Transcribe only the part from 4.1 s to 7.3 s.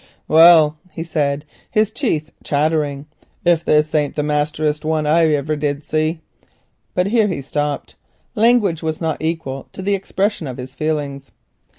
the masterest one that iver I did see." But here